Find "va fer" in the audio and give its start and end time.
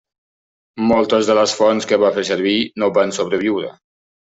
2.07-2.27